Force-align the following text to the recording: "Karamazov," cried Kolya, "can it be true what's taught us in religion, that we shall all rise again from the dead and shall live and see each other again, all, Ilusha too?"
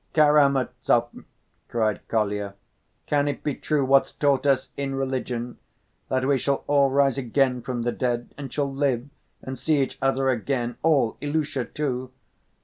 "Karamazov," 0.15 1.25
cried 1.69 2.07
Kolya, 2.07 2.55
"can 3.05 3.27
it 3.27 3.43
be 3.43 3.53
true 3.53 3.85
what's 3.85 4.13
taught 4.13 4.47
us 4.47 4.71
in 4.75 4.95
religion, 4.95 5.59
that 6.09 6.25
we 6.25 6.39
shall 6.39 6.63
all 6.65 6.89
rise 6.89 7.19
again 7.19 7.61
from 7.61 7.83
the 7.83 7.91
dead 7.91 8.33
and 8.35 8.51
shall 8.51 8.73
live 8.73 9.07
and 9.43 9.59
see 9.59 9.79
each 9.83 9.99
other 10.01 10.29
again, 10.29 10.75
all, 10.81 11.17
Ilusha 11.21 11.65
too?" 11.65 12.09